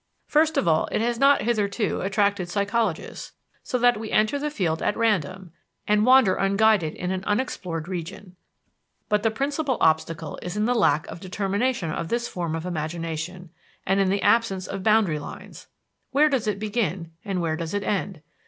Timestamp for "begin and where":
16.57-17.55